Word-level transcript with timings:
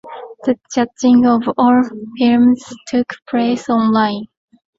The 0.45 0.57
judging 0.73 1.27
of 1.27 1.43
all 1.59 1.83
films 2.17 2.65
took 2.87 3.05
place 3.29 3.69
online. 3.69 4.25